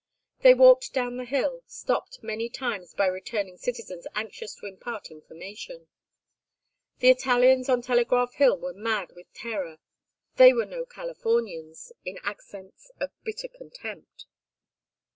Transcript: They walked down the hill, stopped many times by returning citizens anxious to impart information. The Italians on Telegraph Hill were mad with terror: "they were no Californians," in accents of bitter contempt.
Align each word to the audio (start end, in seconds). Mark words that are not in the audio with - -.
They 0.39 0.55
walked 0.55 0.93
down 0.93 1.17
the 1.17 1.25
hill, 1.25 1.61
stopped 1.67 2.23
many 2.23 2.49
times 2.49 2.95
by 2.95 3.05
returning 3.05 3.57
citizens 3.57 4.07
anxious 4.15 4.55
to 4.55 4.65
impart 4.65 5.11
information. 5.11 5.89
The 7.01 7.11
Italians 7.11 7.69
on 7.69 7.83
Telegraph 7.83 8.33
Hill 8.33 8.57
were 8.57 8.73
mad 8.73 9.11
with 9.15 9.31
terror: 9.35 9.77
"they 10.37 10.53
were 10.53 10.65
no 10.65 10.87
Californians," 10.87 11.91
in 12.03 12.17
accents 12.23 12.89
of 12.99 13.11
bitter 13.23 13.47
contempt. 13.47 14.25